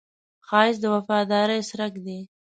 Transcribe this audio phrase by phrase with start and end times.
[0.47, 2.19] ښایست د وفادارۍ څرک دی